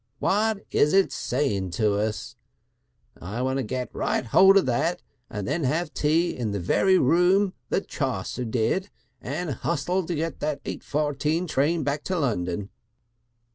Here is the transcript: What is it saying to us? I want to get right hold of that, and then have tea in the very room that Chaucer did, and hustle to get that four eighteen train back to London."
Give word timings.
What 0.17 0.65
is 0.71 0.93
it 0.93 1.11
saying 1.11 1.69
to 1.73 1.93
us? 1.93 2.35
I 3.21 3.43
want 3.43 3.57
to 3.57 3.63
get 3.63 3.93
right 3.93 4.25
hold 4.25 4.57
of 4.57 4.65
that, 4.65 5.03
and 5.29 5.47
then 5.47 5.63
have 5.63 5.93
tea 5.93 6.35
in 6.35 6.49
the 6.53 6.59
very 6.59 6.97
room 6.97 7.53
that 7.69 7.87
Chaucer 7.87 8.45
did, 8.45 8.89
and 9.21 9.51
hustle 9.51 10.03
to 10.07 10.15
get 10.15 10.39
that 10.39 10.61
four 10.81 11.11
eighteen 11.13 11.45
train 11.45 11.83
back 11.83 12.03
to 12.05 12.17
London." 12.17 12.71